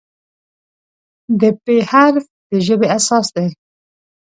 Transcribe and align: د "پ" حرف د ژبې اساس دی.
د 1.39 1.41
"پ" 1.63 1.65
حرف 1.89 2.25
د 2.49 2.51
ژبې 2.65 2.87
اساس 2.97 3.27
دی. 3.35 3.47